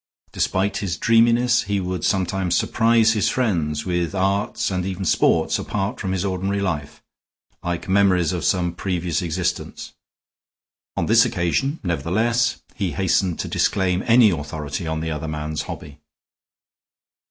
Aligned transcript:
Despite 0.31 0.77
his 0.77 0.97
dreaminess, 0.97 1.61
he 1.61 1.79
would 1.79 2.03
sometimes 2.03 2.57
surprise 2.57 3.13
his 3.13 3.29
friends 3.29 3.85
with 3.85 4.15
arts 4.15 4.71
and 4.71 4.83
even 4.83 5.05
sports 5.05 5.59
apart 5.59 5.99
from 5.99 6.11
his 6.11 6.25
ordinary 6.25 6.59
life, 6.59 7.03
like 7.61 7.87
memories 7.87 8.31
of 8.33 8.43
some 8.43 8.73
previous 8.73 9.21
existence. 9.21 9.93
On 10.97 11.05
this 11.05 11.23
occasion, 11.23 11.79
nevertheless, 11.83 12.63
he 12.73 12.93
hastened 12.93 13.37
to 13.41 13.47
disclaim 13.47 14.03
any 14.07 14.31
authority 14.31 14.87
on 14.87 15.01
the 15.01 15.11
other 15.11 15.27
man's 15.27 15.61
hobby. 15.69 15.99